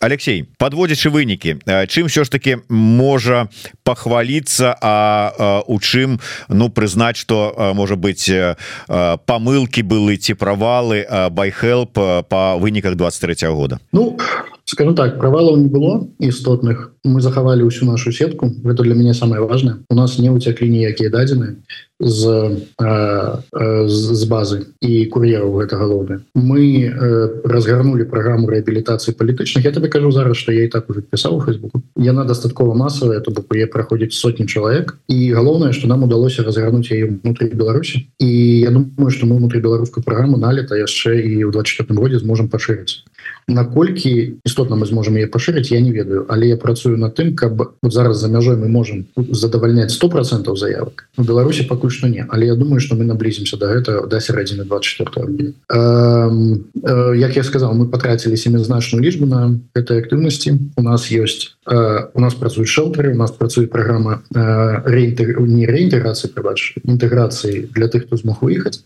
[0.00, 3.48] Алексей подводзячы вынікі чым все ж таки можа
[3.84, 8.24] похвалиться а у чым ну прызнаць что можа быть
[8.88, 11.92] помылки былы ці правалы байхелп
[12.32, 13.78] по выніках 23 -го года?
[13.92, 14.16] Ну
[14.64, 18.46] скажем так провалов не было істотных мы захавалі всю нашу сетку.
[18.64, 19.76] Это для меня самое важное.
[19.90, 21.56] У нас не уцяклі ніякія дадзены
[22.00, 22.56] з
[23.86, 26.88] з базы і кур'еру гэта галоўна мы
[27.44, 29.64] разгарнули программу реабілітацыі палітычных.
[29.64, 33.20] Я тебе кажу зараз что я і так уже пісаў у фейсбуку яна дастаткова масавая
[33.20, 34.96] то бок я праходзіць сотні чалавек.
[35.08, 38.08] І галоўнае что нам удалося разгарнуць яе внутри Беларусі.
[38.18, 42.48] І я думаю что мы внутри беларускую программу налета яшчэ і ў 24 годзе зможем
[42.48, 43.04] пашырыць
[43.50, 46.26] наколькі істотна мы зможем ее пашырыць я не ведаю.
[46.28, 50.58] Але я працую на тым каб вот зараз за мяжой мы можем задавальняць сто процентов
[50.58, 52.26] заявок у Беларусі пакуль что не.
[52.28, 57.74] Але я думаю что мы наблизимся до этого до сярэдзіны 24 э, як я сказал
[57.74, 60.58] мы потратили семязначную лічбу на этой актыўнасці.
[60.76, 65.66] У нас есть э, у нас працуюць шелтеры у нас працуе программа э, реінтер не
[65.66, 68.84] реінтеграцыі прыбач інтэграцыі для тых хто змог выехаць.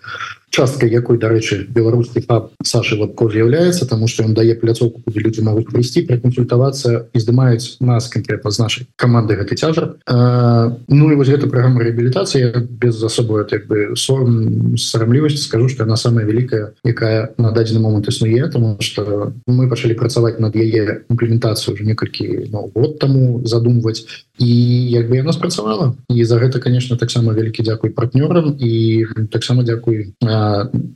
[0.51, 5.41] Частка якой дарэчы беларускі пап Саша лапко з'яўляецца тому что он дае пляцоўку куды люди
[5.41, 11.29] могуць прыйсці праконсультавацца і здымаюць нас конкретно з нашай команды гэты цяжар Ну і вось
[11.29, 17.53] гэта программа реабілітацыі без асобы як бы сарамлівасці скажу что она самая великая якая на
[17.53, 22.99] дадзены момант існуе тому что мы пачалі працаваць над яе імплементацыю уже некалькі ну, год
[22.99, 24.07] тому задумваць
[24.38, 24.51] і
[24.90, 30.14] як бы яна спрацавала і за гэта конечно таксама вялікі дзякуй партнёрам і таксама дзякуй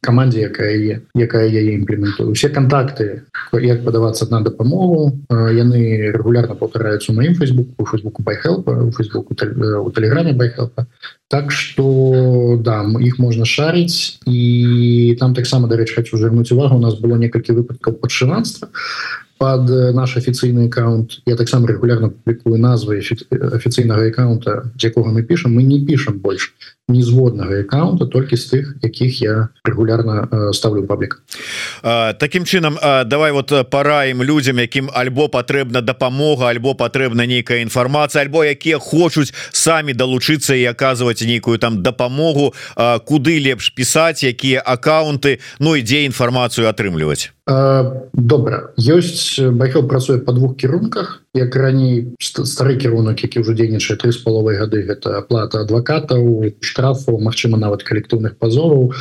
[0.03, 2.27] камандзе якая якая яе імплементуе.
[2.27, 3.23] Усе контакты
[3.53, 9.91] як падавацца на дапамогу яны регулярно паўтараюцца у маім фейсбуку фейсбуку байхелпа у фейсбуку у
[9.91, 10.87] тэлеграме байхелпа
[11.29, 14.19] так что да іх можна шарыць.
[14.27, 18.69] І там таксама дарэч хочу звернуць увагу у нас было некалькі выпадкаў падшыванства
[19.39, 21.23] под наш афіцыйны аккаунт.
[21.27, 26.55] Я таксама регулярно публікую назвы афіцыйнага аккаунта якога мы пішам мы не пішам больш
[26.89, 31.23] незводнага аккаунта толькі з тых якіх я регулярно э, ставлю паблік
[32.19, 38.45] Такім чынам давай вот параім людям якім альбо патрэбна дапамога альбо патрэбна нейкая інфармацыя альбо
[38.45, 42.55] якія хочуць самі далучыцца і аказваць нейкую там дапамогу.
[43.05, 47.31] Куды лепш пісаць якія аккаунты Ну ідзе інфармацыю атрымліваць?
[48.13, 48.73] Добра.
[48.77, 54.21] Ёсць байхел працуе по двух кірунках як раней стары кірунак які ўжо дзейнічае три з
[54.25, 58.95] паловай гады гэта аплата адвакатаў штрафу Мачыма нават калектыўных пазораў.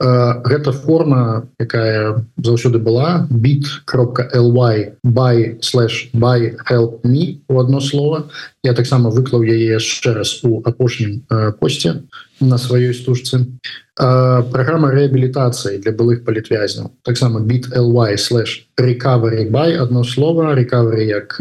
[0.00, 7.80] Гэта форма якая заўсёды была бит кропка ly by слэш by help me у одно
[7.80, 8.30] слово.
[8.64, 11.22] Я таксама выклаў яе яшчэ раз у апошнім
[11.60, 12.02] посце
[12.40, 13.46] на сваёй стужцы
[13.96, 21.38] программа реабілітацыі для былых палітвязняў таксама бит ly слэш recovery by одно слово recovery як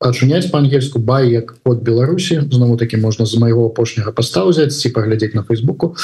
[0.00, 4.88] ачуняць по-ангельску бай як под Беларусі знову таки можна з майго апошняга поста взять ці
[4.88, 5.96] паглядзець на фейсбуку.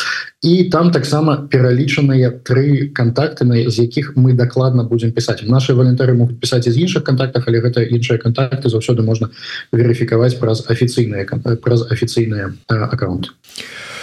[0.42, 6.14] І там таксама пералічаныя три контакты на з якіх мы дакладна будем писать наши валентары
[6.14, 9.28] могуць писать из іншых контактах але гэта іншыя контакты заўсёды можна
[9.72, 11.28] верыфікаваць праз афіцыйныя
[11.60, 13.28] праз афіцыйныя аккаунты.
[13.28, 13.93] а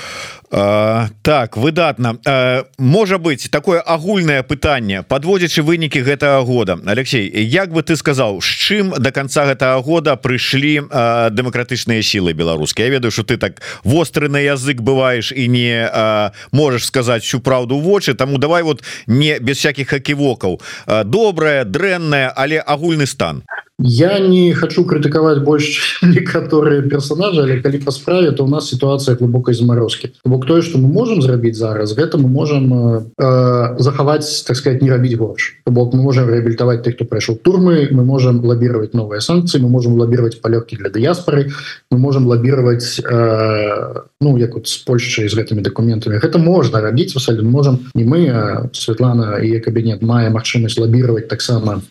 [0.52, 2.20] Uh, так выдатна.
[2.26, 6.78] Uh, можа быть такое агульнае пытанне подводзячы вынікі гэтага года.
[6.86, 10.92] Алексей Як бы ты сказаў з чым до конца гэтага года прыйшлі
[11.32, 12.90] дэмакратычныя сілы беларускія?
[12.90, 17.80] Ведаю что ты так востры на язык бываешь і не uh, можешь сказаць всю праўду
[17.80, 23.44] вочы тому давай вот не без всякихх аківокаў uh, добрая дрэнная але агульны стан
[23.82, 29.16] я не хочу крытыкаваць больш некаторыя персонажи але калі по справе то у нас ситуация
[29.16, 30.14] глубокой заморозки.
[30.26, 34.82] Бок тое что мы можем зрабіць зараз гэта мы можем э, э, захаваць так сказать
[34.82, 39.22] не рабіць горш бок мы можем реабілітаваць тех хто прайшоў турмы мы можем лабировать новые
[39.22, 41.52] санкции мы можем лабировать палёгкі для дыяспоры
[41.92, 46.20] мы можем лабировать э, ну як вот с Польшчай з гэтымі документами.
[46.20, 47.50] Гэта можно рабіць абсолютно.
[47.50, 51.82] Можем не мы Светлана и кабінет мае магчымасць лабировать таксама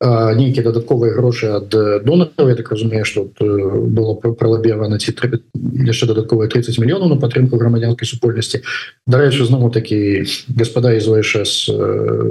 [0.00, 1.72] нейкіе дадатковыя грошы ад
[2.04, 8.04] донараў Я так разумею что было пролабевана ці яшчэ дадатковыя 30 мільёнаў на падтрымку грамадзянскай
[8.04, 8.60] супольнасці
[9.08, 11.70] Дарэчы знову такі господа из ОШС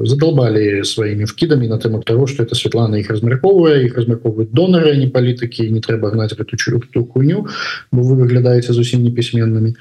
[0.06, 5.10] задолбали сваімі вкідамі на тэму того что это Светлана іх размярковвае іх размярковваюць донары не
[5.10, 6.78] палітыкі не трэба гнаць эту чу
[7.13, 7.47] хуйню
[7.91, 9.73] бо вы выглядаеце зусім непісьменнымі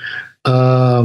[0.44, 1.00] а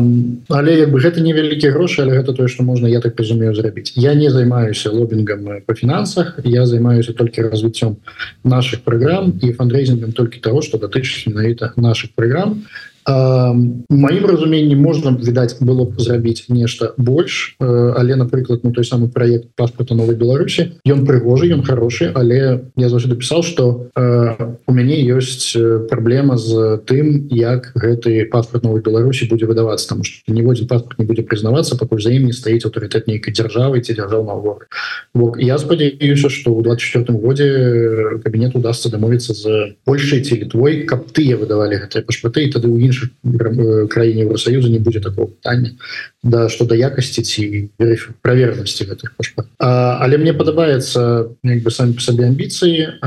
[0.50, 3.94] але як бы гэта невялікія грошы але гэта тое что можна я так разумею зрабіць.
[3.96, 7.96] Я не займаюся лобінгам по фінансах я займаюся толькі развіццём
[8.44, 12.64] наших праграм і фандрейзингам толькі того что датычыць менавіта наших праграм
[13.10, 19.50] маім разуменні можна відаць было б зрабіць нешта больш але напрыклад ну той самы проект
[19.56, 22.12] паспорта новой Беларусі ён прыгожы ён хороший.
[22.14, 25.56] Але я заўсёды пісаў что у мяне ёсць
[25.90, 31.06] праблема з тым як гэты паспорт новой Беларусі будзе выдавацца там что ніводзін паспорт не
[31.06, 34.60] будзе прызнавацца пакуль за ім не стаіць аўтарытэт нейкай дзяржавы ці дзяржаўного
[35.14, 37.48] бок я спадзяюся что ў 24 годзе
[38.24, 42.99] кабінет удастся дамовіцца з Польшай ці літвой каб тыя выдавалі гэтыя пашпаты тады ў іншых
[43.90, 45.72] краіне Евросоюза не будзе такого пытання
[46.24, 47.72] да что да якасці ці
[48.22, 53.00] правернасці гэтых пашпа але мне падабаецца бы самі по сабе амбіцыі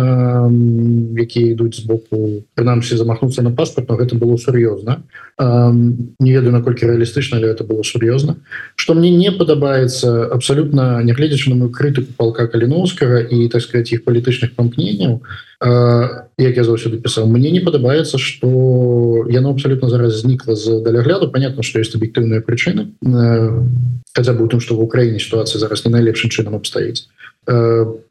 [1.20, 5.05] якія ідуць з боку прынамсі замахнуцца на паспорт но гэта было сур'ёзна
[5.38, 8.40] не ведаю наколькі рэалістычна але это было сур'ёзна
[8.77, 14.05] что мне не падабаецца абсолютно нягледзячы на мою крытыку палка каліновскага і так сказать іх
[14.09, 15.20] палітычных памкненняў
[15.62, 21.62] як я заўсёды пісаў мне не падабаецца что яно абсолютно зараз знікла з далягляду понятно
[21.62, 26.30] что есть аб'ектыўныя прычыны хотя бы у тым что в Украіне ситуация зараз не найлепшым
[26.30, 27.08] чынам абстаіць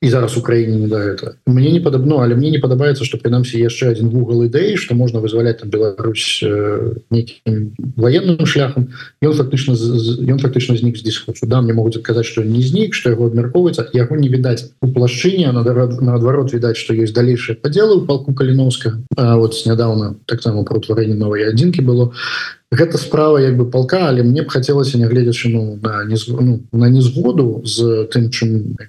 [0.01, 3.63] і зараз Украіне не да гэта мне не падабно але мне не падабаецца что прынамсі
[3.63, 8.91] яшчэ один вугол ідэй что можна вызваляць там Беларусь нейкім военным шляхам
[9.23, 9.80] ён фактычна
[10.27, 13.88] ён фактычна знік з дискусу да мне могуць адказаць что не знік что яго абмяркоўваецца
[13.95, 19.56] яго не відаць у плашчыне наадварот відаць что есть далейшие падзелы у палку каліновска вот
[19.65, 22.12] нядаўна таксама про утварэнне новой адзінкі было
[22.71, 26.88] гэта справа як бы палка але мне б хацелася нягледзячы ну на не ну, на
[26.88, 28.79] незгоду з тым чым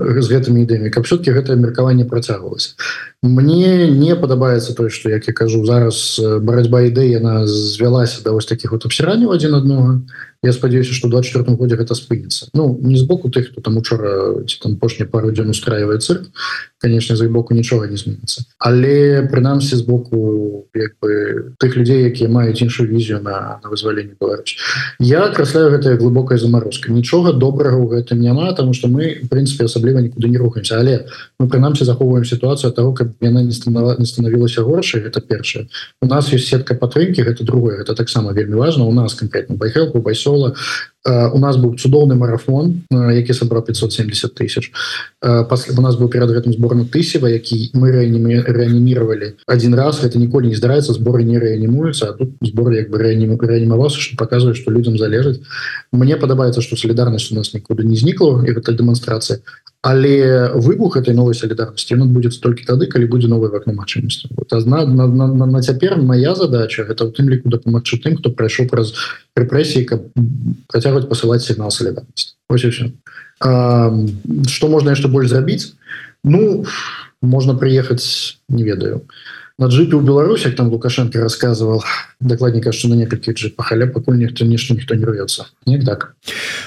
[0.00, 2.80] з гэтымі ідэямі каб все-таки гэтае меркаванне працягвалася.
[3.22, 8.48] Мне не падабаецца тое что як я кажу зараз барацьба ідэй яна звялася да вось
[8.48, 10.00] таких вот абсіранняў адзін аднога
[10.42, 14.44] я спадзяюся что 24 годзе гэта спыніцца Ну не з боку тых хто там учора
[14.46, 16.30] ці там апошні пару дзён устраивае цирк
[16.82, 18.42] конечно за боку нічога не зменіцца.
[18.58, 24.18] Але прынамсі з боку як бы тых людзей якія маюць іншую візію на, на вызваленне
[24.20, 24.56] Беларусь.
[24.98, 29.64] Я красляю гэтая глубокая заморозка нічога добрага ў гэтым няма тому что мы в принципе
[29.64, 30.78] асабліва нікуды не рухаемся.
[30.78, 31.06] Але
[31.38, 35.68] мы прынамсі захоўваем ситуацию того каб яна не станала не станавілася горшай это першае.
[36.02, 40.02] У нас есть сетка падтрымки гэта другое это таксама вельмі важно у нас конкретно байхелку
[40.02, 40.54] байсо Сола
[41.04, 44.70] у нас быў цудоўны марафон які сабраў 570 тысяч
[45.20, 49.98] пасля у нас быў перад гэтым зборна тысява які мы реанімировали один раз.
[50.04, 54.56] Это ніколі не здараецца зборы не реанімуюцца а тут збор як бы реанімаваўся что показывает
[54.56, 55.42] что людям залежаць
[55.90, 59.42] мне падабаецца что солідарнасць у нас нікуды не знікла і гэта дэманстрацыя
[59.82, 64.86] але выбух этой новой солідарнасці он будет столькі тады калі будзе новая вакнамачнасць вот, на,
[64.86, 68.94] на, на, на, цяпер моя задача это у тым ліку дапамагчы тым хто прайшоў праз
[69.34, 70.06] рэпрэсіі каб
[70.70, 72.38] працягваць посылаць сігнал солідарнасці
[74.46, 75.74] что можна яшчэ больш зрабіць
[76.22, 76.64] ну
[77.20, 79.02] можна прыехаць не ведаю
[79.62, 81.84] на джипе у Беларусь там лукашенко рассказывал
[82.20, 85.46] докладника что на некалькі джипах але пакуль ніхто нешта ніхто не рвется.
[85.66, 86.14] Не так.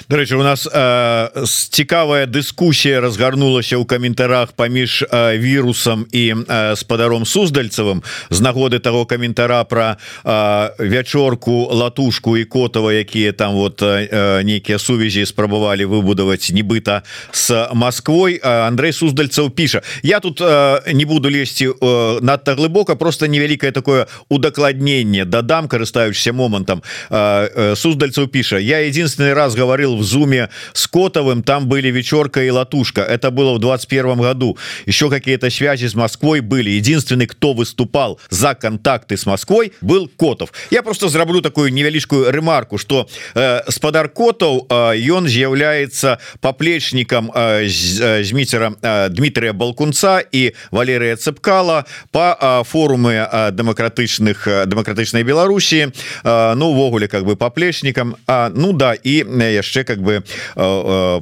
[0.10, 7.26] Дарэчы у нас э, цікавая дыскусія разгарнулася ў каментарах паміж э, вірусам і э, спадаром
[7.26, 14.44] суздальцавым з нагоды того каментара про э, вячорку латушку і котова якія там вот э,
[14.44, 21.30] нейкія сувязі спрабавалі выбудаваць нібыта с Москвой Андрей суздальцаў піша я тут э, не буду
[21.30, 28.59] лезці э, надта глыбока просто невялікае такое удакладненне дадам карыстаючся момантам э, э, суздальцаў піша
[28.59, 33.55] я единственный раз говорил в зуме с котовым там были вечерка и латушка это было
[33.55, 39.25] в 21 году еще какие-то связи с Москвой были единственный кто выступал за контакты с
[39.27, 46.19] Москвой был котов я просто зраблю такую невялічкую ремарку что э, спадар котов ён з'яўляется
[46.41, 47.33] поплечником
[47.65, 55.92] зміцера Дмитрия балкунца и Валерия цепкала по форумы дэмакратычных дэмакратычнай Беларусі
[56.24, 59.24] ну увогуле как бы паплечнікам А ну да і
[59.54, 60.24] яшчэ как бы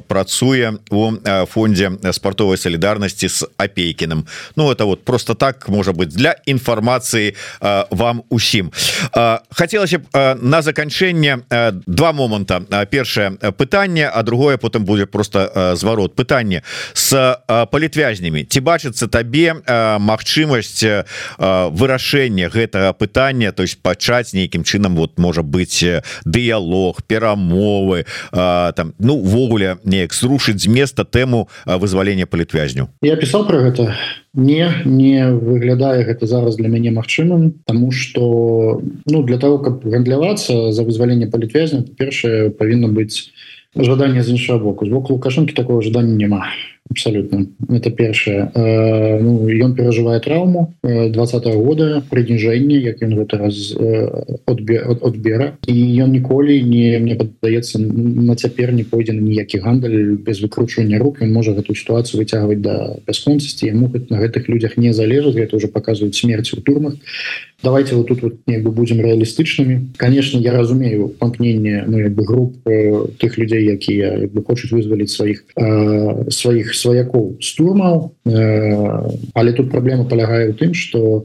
[0.08, 1.12] працуе у
[1.46, 4.26] фонде спартовай солідарнасці с апейкіным
[4.56, 7.34] Ну это вот просто так можа быть для інфармацыі
[7.90, 8.72] вам усім
[9.50, 9.94] хотелось
[10.40, 11.38] на заканчэнне
[11.86, 16.62] два моманта першае пытанне а другое потым будзе просто зварот пытанне
[16.94, 17.38] с
[17.70, 19.54] палітвязнямі ці бачыцца табе
[19.98, 21.04] магчымасць
[21.38, 25.84] вырашэння гэтага пытання то есть пачаць нейкім чынам вот можа быть
[26.24, 32.88] дыялог перамовы там ну ввогуле неяк зрушыць з места тэму вызвалення палітвязню.
[33.02, 33.94] Я писал про гэта.
[34.34, 40.72] Не не выглядае гэта зараз для мяне магчымым тому что ну для того каб гандлявацца
[40.72, 43.30] за вызваленне палітвязня першае павінна быць
[43.76, 44.86] жаданне з іншага боку.
[44.86, 46.46] З боку лукашэнкі такого жадання няма
[46.90, 47.46] абсолютно.
[47.68, 53.76] Это першае э, ну, ён перажывае траўму двадцатого -го года прыніжэнне як ён гэта раз
[54.46, 55.56] от бера.
[55.66, 60.98] І ён ніколі не мне падаецца на цяпер не пойдзе на ніякі гандаль без выкручвання
[60.98, 61.22] рук.
[61.22, 65.68] Ён можа гэту сітуацыю выцягваць да бясконцасці яму на гэтых людзях не залежыць гэта уже
[65.68, 66.94] показваюць смерць у турмах.
[67.62, 72.24] Давайте вот тут вот як бы будем реалістычнымі конечно я разумею памкненне ну як бы
[72.24, 78.14] груп э, тых людзей якія бы хочуць вызваліць сваіх э, сваіх сваякоў стурмаў.
[78.26, 81.24] Э, але тут праблема палягае ў тым что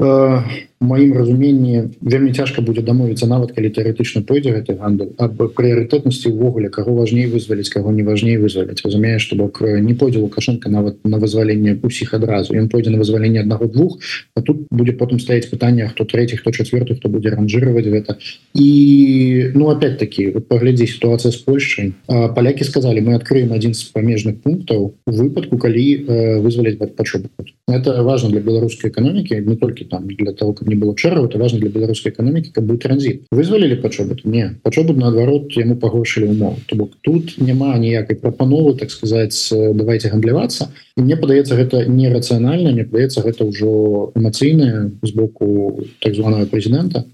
[0.00, 0.42] э,
[0.80, 6.70] маім разуменні вельмі цяжка будзе дамовіцца нават калі тэарэтычна пойдзе гэты гандаль аб прыярытэтнасці ўвогуле
[6.70, 8.78] каго важней вызваліць каго не важней вызваліць.
[8.86, 12.54] Разумееш што бок не пойдзе лукашенко нават на вызваленне усіх адразу.
[12.54, 13.98] Ён пойдзе на вызваленне аднаго двух
[14.38, 18.18] а тут будзе потым стаіць пытання хто третий хто четверты хто будзе ранжировать гэта.
[18.54, 24.38] І ну опять-таки вот паглядзі сітуацыя з Польшай палякі сказали мы открыем один з памежных
[24.46, 27.18] пунктаў у выпадку калі э, вызваліць пачу
[27.66, 31.38] это важно для беларускай эканомікі не толькі там для того как не было чэру это
[31.38, 33.24] важно для беларускай эканомікі каб быў транзит.
[33.30, 38.90] Вызвалілі пачобут не пачобут наадварот яму пагоршылі умов то бок тут няма ніякай прапановы так
[38.90, 40.70] сказать давайте гандлявацца.
[40.96, 47.06] І мне падаецца гэта нерацыянальна мне падаецца гэта ўжо эмацыйная з боку так званого прэзідэнта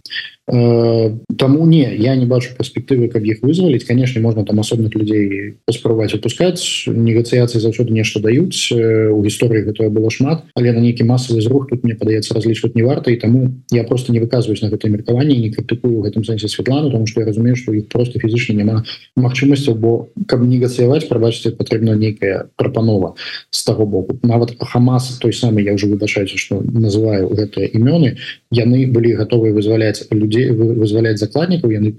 [0.46, 6.12] Таму не я не бачу перспектывы каб іх вызваліць конечно можна там асобных людзей паспрабаваць
[6.12, 10.44] выпускаць негацыяцыі заўсёды нешта даюць у гісторыі гэтага было шмат.
[10.52, 14.12] Але на нейкі масавы зрух тут мне падаецца разлічваць не варта і таму я просто
[14.12, 17.72] не выказваюсь на гэтае меркаванне не крытыкую гэтым сэнсе Святлану тому что я разумею что
[17.72, 18.84] іх просто фізычна няма
[19.16, 23.16] магчымасцяў бо каб негацыяваць прабачце патрэбна нейкая прапанова
[23.48, 24.20] з таго боку.
[24.22, 28.20] Нават хамас той самы я уже выбачаюся что называю гэтыя імёны
[28.52, 31.94] яны былі готовы вызваляць людзей людзей вызваляць закладнікаў яны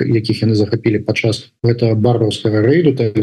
[0.00, 3.16] якіх яны захапілі падчас гэта барбарскага рэйду так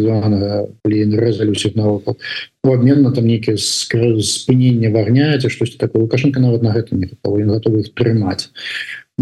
[1.18, 2.18] рэзалі усіх навокал
[2.64, 6.04] у обмен на там нейкі спынення вагняце штосьці такое.
[6.04, 7.02] Лукашенко нават на гэтым
[7.50, 8.54] готовы іх трымаць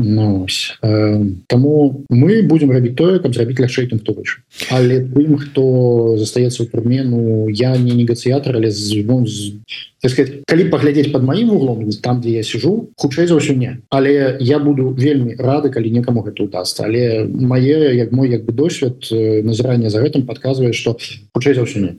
[0.03, 0.47] Ну,
[0.81, 4.39] э, Таму мы будемм рабіць тое, каб зрабіць лягчэй тым хто выйш.
[4.71, 9.59] Але тым, хто застаецца ў турмену, я не негацыятар, але з, ну, з
[10.07, 13.83] сказать, калі паглядзець под маім углом там дзе я сижу хутчэй за ўсё не.
[13.91, 18.55] Але я буду вельмі рады калі некаму гэта удастся але мае як мой як бы
[18.55, 20.95] досвед назірання за гэтым подказвае что
[21.35, 21.91] хутчэй за ўсё не.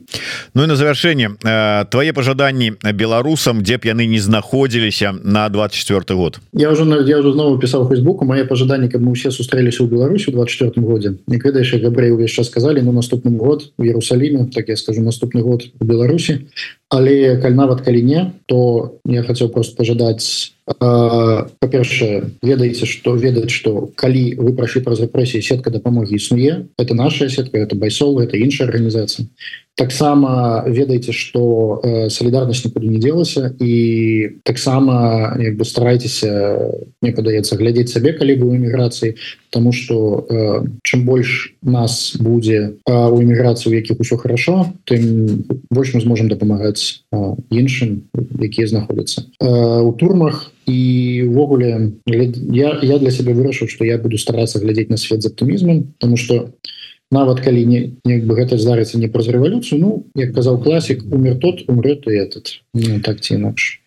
[0.57, 6.17] Ну і на завершэнне э, твае пожаданні беларусам дзе б яны не знаходзіліся на 24
[6.17, 6.41] год?
[6.53, 7.61] Я уже я уже знову
[7.91, 12.11] писал фейсбуку мае пожаданні каб мы все сустрэліся ў Беларусі 24 годзе не ведаеш габрэй
[12.11, 16.47] увесь час сказали ну наступным год у Ерусаліме так я скажу наступны год у Беларусі
[16.91, 23.89] але каль нават калі не то я хотел просто пожадаць по-першае ведаеце что ведаць что
[23.95, 28.67] калі вы прайшлі праз рэпрэсіі сетка дапамогі існуе это наша сетка это байсол это іншая
[28.67, 29.27] арганізацыя.
[29.75, 36.59] Таксама ведаеце что э, солідарнасць никуды не делася і таксама як бы старайтеся
[37.01, 39.15] мне падаецца глядзець сабе калі вы эміграцыі
[39.49, 45.47] тому что э, чым больш нас будзе э, у эміграцыі у якіх усё хорошо тым
[45.71, 46.80] больш мы зможем дапамагаць
[47.11, 48.07] э, іншым
[48.39, 50.79] якія знаходзяцца э, у турмах і
[51.27, 55.93] увогуле я я для себе вырашыў что я буду стараться глядзець на свет з аптымізмом
[55.97, 56.51] потому что
[57.11, 61.37] нават калі не як бы гэта здарыцца не праз рэвалюцыю Ну як казаў класік умер
[61.39, 62.63] тот умрет і этот.
[62.73, 63.81] Ну, так ці інакш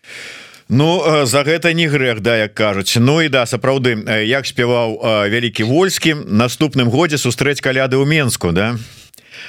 [0.69, 2.97] Ну за гэта не грэх да як кажуць.
[2.97, 4.97] Ну і да сапраўды як спяваў
[5.29, 8.77] вялікі вольскі наступным годзе сустрэць каляды ў Мску да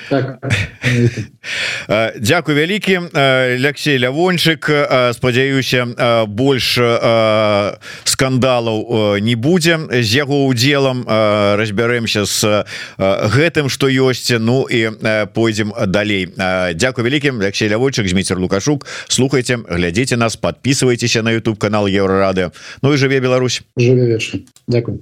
[0.08, 0.38] так.
[2.20, 3.00] Дякую вялікі.
[3.12, 4.70] Алексей лявончык
[5.12, 5.86] спадзяюся
[6.26, 6.78] больш
[8.04, 12.64] скандалаў не будзе з яго удзелам разбярэмся с
[12.98, 14.32] гэтым что ёсць.
[14.38, 14.90] Ну і
[15.34, 16.28] пойдзем далей.
[16.74, 18.86] Дякую вялікім Алексей лявончык Змейцер лукашук.
[19.08, 22.50] Слухайте глядзіце нас подписывайтеся на YouTube канал еврорады
[22.82, 23.62] Ну і жыве Беларусь.
[23.76, 24.18] Жыве
[24.68, 25.00] Дякую